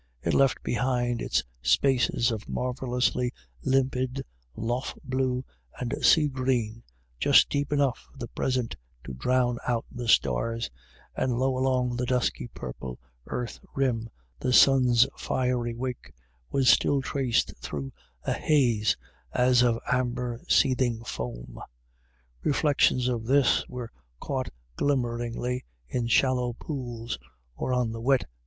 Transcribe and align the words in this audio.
It 0.23 0.33
left 0.33 0.63
behind 0.63 1.21
it 1.21 1.43
spaces 1.61 2.31
of 2.31 2.49
marvel 2.49 2.87
lously 2.89 3.29
limpid 3.63 4.23
lough 4.55 4.95
blue 5.03 5.45
and 5.79 5.93
sea 6.03 6.27
green, 6.27 6.81
just 7.19 7.49
deep 7.51 7.71
enough 7.71 8.09
for 8.11 8.17
the 8.17 8.27
present 8.29 8.75
to 9.03 9.13
drown 9.13 9.59
out 9.67 9.85
the 9.91 10.07
stars; 10.07 10.71
and 11.15 11.37
low 11.37 11.55
along 11.55 11.97
the 11.97 12.07
dusky 12.07 12.47
purple 12.47 12.97
earth 13.27 13.59
rim 13.75 14.09
the 14.39 14.51
sun's 14.51 15.05
fiery 15.19 15.75
wake 15.75 16.11
was 16.49 16.67
still 16.67 17.03
traced 17.03 17.55
through 17.59 17.93
a 18.23 18.33
haze 18.33 18.97
as 19.33 19.61
of 19.61 19.77
amber 19.85 20.41
seething 20.47 21.03
foam. 21.03 21.59
Reflections 22.41 23.07
of 23.07 23.25
this 23.25 23.67
were 23.69 23.91
caught 24.19 24.49
glimmeringly 24.77 25.63
in 25.87 26.07
shallow 26.07 26.53
pools, 26.53 27.19
or 27.55 27.71
on 27.71 27.91
the 27.91 28.01
wet 28.01 28.21
A 28.21 28.21
WET 28.21 28.21
DAY. 28.31 28.35